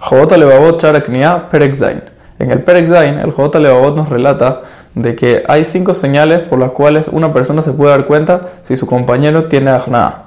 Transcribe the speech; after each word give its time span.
Jobot 0.00 0.32
Levavot 0.32 0.80
Charaknia 0.80 1.48
Perek 1.50 1.74
Zain. 1.74 2.02
En 2.38 2.50
el 2.50 2.62
Perek 2.62 2.88
Zain, 2.88 3.18
el 3.18 3.32
Jobot 3.32 3.54
Levavot 3.56 3.94
nos 3.94 4.08
relata 4.08 4.62
de 4.94 5.14
que 5.14 5.44
hay 5.46 5.64
cinco 5.64 5.92
señales 5.92 6.42
por 6.42 6.58
las 6.58 6.70
cuales 6.70 7.08
una 7.08 7.32
persona 7.32 7.60
se 7.60 7.72
puede 7.72 7.90
dar 7.90 8.06
cuenta 8.06 8.48
si 8.62 8.76
su 8.76 8.86
compañero 8.86 9.46
tiene 9.46 9.70
ajna. 9.70 10.22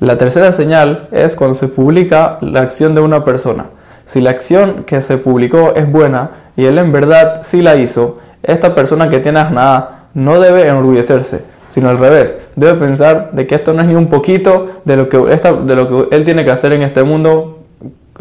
La 0.00 0.18
tercera 0.18 0.50
señal 0.50 1.08
es 1.12 1.36
cuando 1.36 1.54
se 1.54 1.68
publica 1.68 2.38
la 2.40 2.62
acción 2.62 2.96
de 2.96 3.00
una 3.00 3.24
persona. 3.24 3.66
Si 4.04 4.20
la 4.20 4.30
acción 4.30 4.82
que 4.84 5.00
se 5.00 5.18
publicó 5.18 5.74
es 5.76 5.90
buena 5.90 6.30
y 6.56 6.64
él 6.64 6.76
en 6.78 6.90
verdad 6.90 7.42
sí 7.42 7.62
la 7.62 7.76
hizo, 7.76 8.18
esta 8.42 8.74
persona 8.74 9.08
que 9.08 9.20
tiene 9.20 9.38
ajna 9.38 10.08
no 10.14 10.40
debe 10.40 10.66
enorgullecerse, 10.66 11.44
sino 11.68 11.88
al 11.88 11.98
revés, 11.98 12.38
debe 12.56 12.74
pensar 12.74 13.30
de 13.30 13.46
que 13.46 13.54
esto 13.54 13.72
no 13.72 13.82
es 13.82 13.86
ni 13.86 13.94
un 13.94 14.08
poquito 14.08 14.80
de 14.84 14.96
lo 14.96 15.08
que, 15.08 15.16
de 15.16 15.76
lo 15.76 16.08
que 16.08 16.16
él 16.16 16.24
tiene 16.24 16.44
que 16.44 16.50
hacer 16.50 16.72
en 16.72 16.82
este 16.82 17.04
mundo 17.04 17.60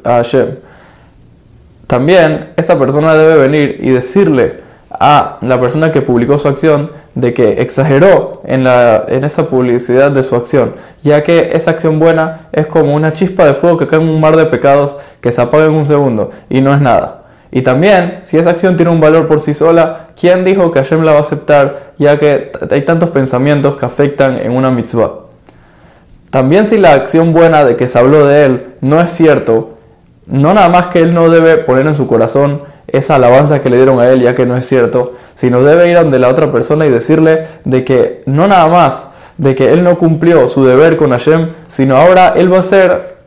a 0.04 0.18
Hashem. 0.18 0.58
También 1.92 2.52
esta 2.56 2.80
persona 2.80 3.16
debe 3.16 3.36
venir 3.36 3.80
y 3.82 3.90
decirle 3.90 4.62
a 4.90 5.40
la 5.42 5.60
persona 5.60 5.92
que 5.92 6.02
publicó 6.02 6.38
su 6.38 6.48
acción 6.48 6.90
de 7.16 7.34
que 7.34 7.62
exageró 7.62 8.42
en, 8.46 8.64
la, 8.64 9.04
en 9.10 9.26
esa 9.26 9.50
publicidad 9.50 10.10
de 10.10 10.24
su 10.24 10.38
acción, 10.38 10.76
ya 11.02 11.22
que 11.22 11.50
esa 11.52 11.72
acción 11.72 12.00
buena 12.00 12.48
es 12.54 12.66
como 12.68 12.96
una 12.96 13.12
chispa 13.12 13.44
de 13.44 13.54
fuego 13.56 13.78
que 13.78 13.88
cae 13.88 14.00
en 14.00 14.08
un 14.08 14.22
mar 14.22 14.38
de 14.38 14.46
pecados 14.46 14.98
que 15.20 15.34
se 15.34 15.42
apaga 15.42 15.66
en 15.66 15.74
un 15.74 15.86
segundo 15.86 16.30
y 16.48 16.62
no 16.62 16.74
es 16.74 16.80
nada. 16.80 17.24
Y 17.52 17.62
también, 17.62 18.22
si 18.24 18.38
esa 18.38 18.52
acción 18.52 18.78
tiene 18.78 18.90
un 18.90 19.02
valor 19.02 19.28
por 19.28 19.42
sí 19.42 19.54
sola, 19.54 20.12
¿quién 20.18 20.46
dijo 20.46 20.72
que 20.72 20.80
Hashem 20.80 21.04
la 21.04 21.12
va 21.12 21.18
a 21.18 21.22
aceptar, 21.22 21.92
ya 21.98 22.18
que 22.18 22.54
hay 22.72 22.84
tantos 22.84 23.10
pensamientos 23.10 23.76
que 23.76 23.86
afectan 23.86 24.40
en 24.40 24.54
una 24.54 24.72
mitzvah? 24.72 25.12
También 26.30 26.68
si 26.68 26.78
la 26.78 26.94
acción 26.94 27.34
buena 27.34 27.66
de 27.66 27.76
que 27.76 27.90
se 27.90 28.00
habló 28.00 28.26
de 28.26 28.46
él 28.46 28.66
no 28.80 29.02
es 29.02 29.12
cierto, 29.12 29.71
no 30.32 30.54
nada 30.54 30.70
más 30.70 30.88
que 30.88 31.00
él 31.00 31.14
no 31.14 31.30
debe 31.30 31.58
poner 31.58 31.86
en 31.86 31.94
su 31.94 32.08
corazón 32.08 32.62
esa 32.88 33.16
alabanza 33.16 33.62
que 33.62 33.70
le 33.70 33.76
dieron 33.76 34.00
a 34.00 34.08
él, 34.08 34.22
ya 34.22 34.34
que 34.34 34.46
no 34.46 34.56
es 34.56 34.66
cierto, 34.66 35.14
sino 35.34 35.62
debe 35.62 35.90
ir 35.90 35.98
donde 35.98 36.20
la 36.20 36.30
otra 36.30 36.52
persona 36.52 36.86
y 36.86 36.90
decirle 36.90 37.48
de 37.66 37.84
que 37.84 38.24
no 38.26 38.48
nada 38.48 38.68
más 38.68 39.10
de 39.38 39.56
que 39.56 39.74
él 39.74 39.84
no 39.84 39.98
cumplió 39.98 40.48
su 40.48 40.66
deber 40.66 40.96
con 40.96 41.12
Hashem, 41.12 41.50
sino 41.68 41.98
ahora 41.98 42.34
él 42.36 42.52
va 42.52 42.58
a 42.58 42.62
hacer 42.62 43.18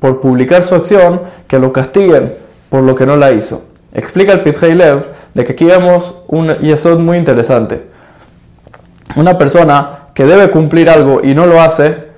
por 0.00 0.20
publicar 0.20 0.64
su 0.64 0.74
acción 0.74 1.22
que 1.46 1.58
lo 1.58 1.72
castiguen 1.72 2.34
por 2.68 2.82
lo 2.82 2.96
que 2.96 3.06
no 3.06 3.16
la 3.16 3.30
hizo. 3.30 3.62
Explica 3.92 4.32
el 4.32 4.42
Pitrei 4.42 4.74
Lev 4.74 5.04
de 5.34 5.44
que 5.44 5.52
aquí 5.52 5.66
vemos 5.66 6.24
un 6.26 6.56
yesod 6.58 6.98
muy 6.98 7.16
interesante. 7.16 7.86
Una 9.14 9.38
persona 9.38 10.08
que 10.14 10.24
debe 10.24 10.50
cumplir 10.50 10.90
algo 10.90 11.20
y 11.22 11.34
no 11.34 11.46
lo 11.46 11.60
hace, 11.60 12.10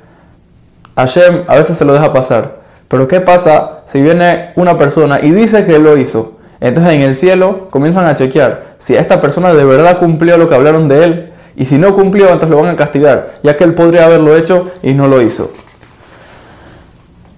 Hashem 0.96 1.44
a 1.48 1.56
veces 1.56 1.76
se 1.76 1.84
lo 1.84 1.92
deja 1.92 2.12
pasar. 2.12 2.61
Pero 2.92 3.08
¿qué 3.08 3.22
pasa 3.22 3.84
si 3.86 4.02
viene 4.02 4.50
una 4.54 4.76
persona 4.76 5.18
y 5.22 5.30
dice 5.30 5.64
que 5.64 5.78
lo 5.78 5.96
hizo? 5.96 6.34
Entonces 6.60 6.92
en 6.92 7.00
el 7.00 7.16
cielo 7.16 7.68
comienzan 7.70 8.04
a 8.04 8.14
chequear 8.14 8.74
si 8.76 8.94
esta 8.94 9.18
persona 9.18 9.54
de 9.54 9.64
verdad 9.64 9.96
cumplió 9.96 10.36
lo 10.36 10.46
que 10.46 10.54
hablaron 10.54 10.88
de 10.88 11.04
él. 11.04 11.32
Y 11.56 11.64
si 11.64 11.78
no 11.78 11.94
cumplió, 11.94 12.26
entonces 12.26 12.50
lo 12.50 12.60
van 12.60 12.74
a 12.74 12.76
castigar, 12.76 13.32
ya 13.42 13.56
que 13.56 13.64
él 13.64 13.72
podría 13.72 14.04
haberlo 14.04 14.36
hecho 14.36 14.70
y 14.82 14.92
no 14.92 15.08
lo 15.08 15.22
hizo. 15.22 15.50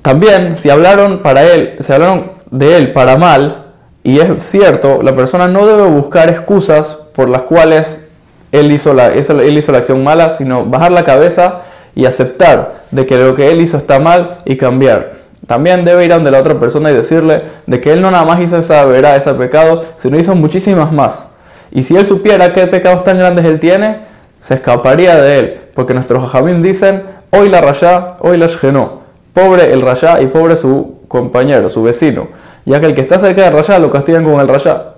También, 0.02 0.56
si 0.56 0.70
hablaron 0.70 1.20
para 1.20 1.44
él, 1.44 1.77
si 1.78 1.92
hablaron 1.92 2.32
de 2.50 2.77
él 2.77 2.92
para 2.92 3.16
mal, 3.16 3.66
y 4.02 4.19
es 4.19 4.42
cierto, 4.42 5.05
la 5.05 5.14
persona 5.14 5.47
no 5.47 5.66
debe 5.66 5.86
buscar 5.86 6.30
excusas 6.30 6.98
por 7.14 7.28
las 7.28 7.42
cuales 7.42 8.05
él 8.50 8.72
hizo 8.72 8.92
la, 8.92 9.12
él 9.12 9.56
hizo 9.56 9.70
la 9.70 9.78
acción 9.78 10.02
mala, 10.02 10.30
sino 10.30 10.64
bajar 10.64 10.91
la 10.91 11.05
cabeza 11.05 11.60
y 11.94 12.06
aceptar 12.06 12.82
de 12.91 13.06
que 13.06 13.16
lo 13.16 13.36
que 13.36 13.52
él 13.52 13.60
hizo 13.60 13.77
está 13.77 14.00
mal 14.00 14.38
y 14.44 14.56
cambiar. 14.56 15.23
También 15.47 15.84
debe 15.84 16.05
ir 16.05 16.12
a 16.12 16.17
donde 16.17 16.31
la 16.31 16.39
otra 16.39 16.59
persona 16.59 16.91
y 16.91 16.95
decirle 16.95 17.42
de 17.67 17.81
que 17.81 17.92
él 17.92 18.00
no 18.00 18.11
nada 18.11 18.25
más 18.25 18.41
hizo 18.41 18.56
esa 18.56 18.84
verá, 18.87 19.17
ese 19.17 19.33
pecado, 19.34 19.84
sino 19.97 20.19
hizo 20.19 20.34
muchísimas 20.34 20.92
más. 20.92 21.28
Y 21.70 21.83
si 21.83 21.97
él 21.97 22.06
supiera 22.06 22.53
qué 22.53 22.67
pecados 22.67 23.05
tan 23.05 23.19
grandes 23.19 23.45
él 23.45 23.59
tiene, 23.59 23.98
se 24.41 24.55
escaparía 24.55 25.17
de 25.17 25.39
él. 25.39 25.60
Porque 25.75 25.93
nuestros 25.93 26.22
jajamín 26.22 26.62
dicen, 26.62 27.03
hoy 27.31 27.49
la 27.49 27.60
rayá, 27.60 28.16
hoy 28.21 28.38
la 28.38 28.47
shgenó. 28.47 29.03
Pobre 29.32 29.72
el 29.72 29.82
rayá 29.82 30.21
y 30.21 30.28
pobre 30.28 30.56
su 30.56 31.00
compañero, 31.09 31.69
su 31.69 31.82
vecino. 31.82 32.28
Ya 32.65 32.81
que 32.81 32.87
el 32.87 32.94
que 32.94 33.00
está 33.00 33.19
cerca 33.19 33.43
del 33.43 33.53
rayá 33.53 33.78
lo 33.78 33.91
castigan 33.91 34.25
con 34.25 34.41
el 34.41 34.49
rayá. 34.49 34.94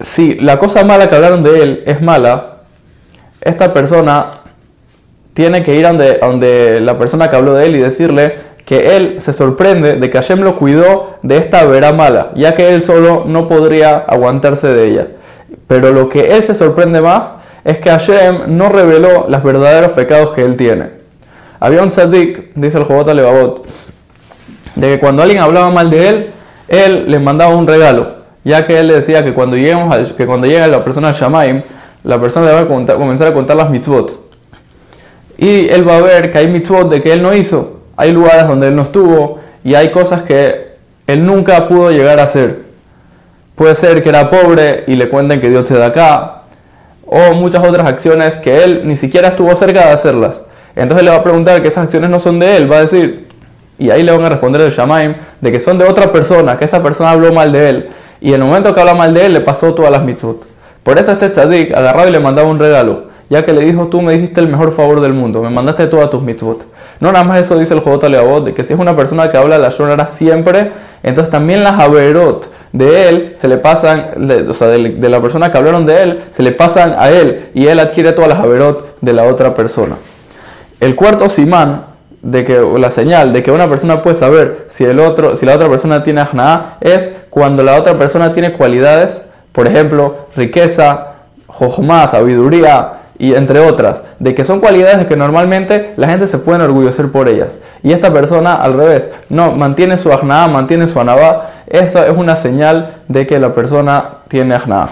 Si 0.00 0.34
la 0.40 0.58
cosa 0.58 0.82
mala 0.82 1.08
que 1.08 1.14
hablaron 1.14 1.42
de 1.42 1.62
él 1.62 1.82
es 1.86 2.00
mala, 2.02 2.56
esta 3.40 3.72
persona 3.72 4.30
tiene 5.34 5.62
que 5.62 5.74
ir 5.74 5.84
a 5.86 5.90
donde, 5.90 6.18
donde 6.18 6.80
la 6.80 6.98
persona 6.98 7.28
que 7.28 7.36
habló 7.36 7.54
de 7.54 7.66
él 7.66 7.76
y 7.76 7.80
decirle, 7.80 8.53
que 8.64 8.96
él 8.96 9.20
se 9.20 9.32
sorprende 9.32 9.96
de 9.96 10.10
que 10.10 10.18
Hashem 10.18 10.40
lo 10.40 10.56
cuidó 10.56 11.18
de 11.22 11.36
esta 11.36 11.64
vera 11.64 11.92
mala, 11.92 12.30
ya 12.34 12.54
que 12.54 12.70
él 12.74 12.82
solo 12.82 13.24
no 13.26 13.46
podría 13.46 13.96
aguantarse 13.96 14.68
de 14.68 14.86
ella. 14.88 15.08
Pero 15.66 15.92
lo 15.92 16.08
que 16.08 16.34
él 16.34 16.42
se 16.42 16.54
sorprende 16.54 17.00
más 17.00 17.34
es 17.64 17.78
que 17.78 17.90
Hashem 17.90 18.56
no 18.56 18.68
reveló 18.68 19.26
los 19.28 19.42
verdaderos 19.42 19.92
pecados 19.92 20.30
que 20.32 20.42
él 20.42 20.56
tiene. 20.56 20.90
Había 21.60 21.82
un 21.82 21.90
tzadik, 21.90 22.54
dice 22.54 22.78
el 22.78 22.84
Jobot 22.84 23.08
Levavot, 23.08 23.66
de 24.74 24.88
que 24.88 24.98
cuando 24.98 25.22
alguien 25.22 25.40
hablaba 25.40 25.70
mal 25.70 25.90
de 25.90 26.08
él, 26.08 26.30
él 26.68 27.04
le 27.08 27.18
mandaba 27.18 27.54
un 27.54 27.66
regalo, 27.66 28.16
ya 28.44 28.66
que 28.66 28.78
él 28.80 28.88
le 28.88 28.94
decía 28.94 29.24
que 29.24 29.32
cuando, 29.32 29.56
lleguemos 29.56 30.12
que 30.12 30.26
cuando 30.26 30.46
llega 30.46 30.66
la 30.66 30.82
persona 30.84 31.08
al 31.08 31.14
Shamaim, 31.14 31.62
la 32.02 32.20
persona 32.20 32.46
le 32.46 32.52
va 32.52 32.60
a 32.60 32.66
comenzar 32.96 33.28
a 33.28 33.32
contar 33.32 33.56
las 33.56 33.70
mitzvot. 33.70 34.24
Y 35.36 35.68
él 35.68 35.88
va 35.88 35.96
a 35.96 36.02
ver 36.02 36.30
que 36.30 36.38
hay 36.38 36.48
mitzvot 36.48 36.90
de 36.90 37.00
que 37.00 37.12
él 37.12 37.22
no 37.22 37.34
hizo, 37.34 37.73
hay 37.96 38.12
lugares 38.12 38.46
donde 38.46 38.68
él 38.68 38.76
no 38.76 38.82
estuvo 38.82 39.40
y 39.62 39.74
hay 39.74 39.90
cosas 39.90 40.22
que 40.22 40.74
él 41.06 41.24
nunca 41.24 41.68
pudo 41.68 41.90
llegar 41.90 42.18
a 42.18 42.24
hacer. 42.24 42.64
Puede 43.54 43.74
ser 43.74 44.02
que 44.02 44.08
era 44.08 44.30
pobre 44.30 44.84
y 44.86 44.96
le 44.96 45.08
cuenten 45.08 45.40
que 45.40 45.48
Dios 45.48 45.68
se 45.68 45.76
da 45.76 45.86
acá, 45.86 46.42
o 47.06 47.34
muchas 47.34 47.64
otras 47.64 47.86
acciones 47.86 48.36
que 48.38 48.64
él 48.64 48.82
ni 48.84 48.96
siquiera 48.96 49.28
estuvo 49.28 49.54
cerca 49.54 49.86
de 49.86 49.92
hacerlas. 49.92 50.44
Entonces 50.74 51.04
le 51.04 51.10
va 51.10 51.18
a 51.18 51.22
preguntar 51.22 51.62
que 51.62 51.68
esas 51.68 51.84
acciones 51.84 52.10
no 52.10 52.18
son 52.18 52.40
de 52.40 52.56
él, 52.56 52.70
va 52.70 52.78
a 52.78 52.80
decir, 52.80 53.28
y 53.78 53.90
ahí 53.90 54.02
le 54.02 54.10
van 54.10 54.24
a 54.24 54.28
responder 54.28 54.60
el 54.62 54.70
Shamaim, 54.70 55.14
de 55.40 55.52
que 55.52 55.60
son 55.60 55.78
de 55.78 55.84
otra 55.84 56.10
persona, 56.10 56.58
que 56.58 56.64
esa 56.64 56.82
persona 56.82 57.10
habló 57.10 57.32
mal 57.32 57.52
de 57.52 57.68
él, 57.68 57.88
y 58.20 58.28
en 58.32 58.40
el 58.40 58.46
momento 58.46 58.74
que 58.74 58.80
habla 58.80 58.94
mal 58.94 59.14
de 59.14 59.26
él 59.26 59.34
le 59.34 59.40
pasó 59.40 59.74
todas 59.74 59.90
las 59.92 60.02
mitzvot. 60.02 60.46
Por 60.82 60.98
eso 60.98 61.12
este 61.12 61.30
tzadik 61.30 61.74
agarrado 61.74 62.08
y 62.08 62.12
le 62.12 62.20
mandaba 62.20 62.48
un 62.48 62.58
regalo, 62.58 63.04
ya 63.28 63.44
que 63.44 63.52
le 63.52 63.62
dijo, 63.62 63.88
tú 63.88 64.02
me 64.02 64.14
hiciste 64.14 64.40
el 64.40 64.48
mejor 64.48 64.72
favor 64.72 65.00
del 65.00 65.12
mundo, 65.12 65.42
me 65.42 65.50
mandaste 65.50 65.86
todas 65.86 66.10
tus 66.10 66.22
mitzvot. 66.22 66.66
No 67.00 67.10
nada 67.12 67.24
más 67.24 67.40
eso 67.40 67.58
dice 67.58 67.74
el 67.74 67.80
Jobot 67.80 68.04
Leabot, 68.04 68.44
de 68.44 68.54
que 68.54 68.64
si 68.64 68.72
es 68.72 68.78
una 68.78 68.94
persona 68.94 69.30
que 69.30 69.36
habla 69.36 69.58
la 69.58 69.70
Shonara 69.70 70.06
siempre, 70.06 70.70
entonces 71.02 71.30
también 71.30 71.64
las 71.64 71.78
Averot 71.80 72.50
de 72.72 73.08
él 73.08 73.32
se 73.34 73.48
le 73.48 73.56
pasan, 73.56 74.30
o 74.48 74.54
sea, 74.54 74.68
de, 74.68 75.08
la 75.08 75.20
persona 75.20 75.50
que 75.50 75.58
hablaron 75.58 75.86
de 75.86 76.02
él, 76.02 76.22
se 76.30 76.42
le 76.42 76.52
pasan 76.52 76.94
a 76.98 77.10
él 77.10 77.50
y 77.54 77.66
él 77.66 77.78
adquiere 77.80 78.12
todas 78.12 78.28
las 78.28 78.38
Averot 78.40 78.96
de 79.00 79.12
la 79.12 79.24
otra 79.24 79.54
persona. 79.54 79.96
El 80.80 80.94
cuarto 80.96 81.28
simán 81.28 81.86
de 82.22 82.44
que 82.44 82.58
la 82.78 82.90
señal 82.90 83.32
de 83.32 83.42
que 83.42 83.50
una 83.50 83.68
persona 83.68 84.02
puede 84.02 84.16
saber 84.16 84.64
si 84.68 84.84
el 84.84 84.98
otro 84.98 85.36
si 85.36 85.44
la 85.44 85.56
otra 85.56 85.68
persona 85.68 86.02
tiene 86.02 86.22
ajna 86.22 86.78
es 86.80 87.12
cuando 87.28 87.62
la 87.62 87.76
otra 87.76 87.98
persona 87.98 88.32
tiene 88.32 88.52
cualidades, 88.52 89.26
por 89.52 89.66
ejemplo, 89.66 90.28
riqueza, 90.34 91.16
jojma, 91.46 92.08
sabiduría, 92.08 93.03
y 93.18 93.34
entre 93.34 93.60
otras, 93.60 94.04
de 94.18 94.34
que 94.34 94.44
son 94.44 94.60
cualidades 94.60 95.06
que 95.06 95.16
normalmente 95.16 95.94
la 95.96 96.08
gente 96.08 96.26
se 96.26 96.38
puede 96.38 96.58
enorgullecer 96.58 97.10
por 97.10 97.28
ellas. 97.28 97.60
Y 97.82 97.92
esta 97.92 98.12
persona, 98.12 98.54
al 98.54 98.74
revés, 98.74 99.10
no, 99.28 99.52
mantiene 99.52 99.96
su 99.96 100.12
ajna, 100.12 100.48
mantiene 100.48 100.86
su 100.86 101.00
anabá, 101.00 101.50
eso 101.66 102.04
es 102.04 102.16
una 102.16 102.36
señal 102.36 102.96
de 103.08 103.26
que 103.26 103.38
la 103.38 103.52
persona 103.52 104.18
tiene 104.28 104.54
ajna. 104.54 104.88